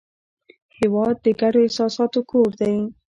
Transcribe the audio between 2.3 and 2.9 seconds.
کور دی.